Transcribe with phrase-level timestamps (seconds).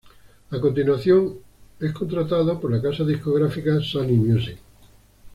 [0.49, 1.35] A continuación
[1.79, 4.57] es contratado por la casa discográfica Sony Music.